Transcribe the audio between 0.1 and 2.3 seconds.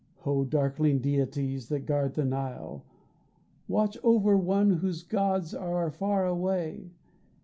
Oh, darkling deities that guard the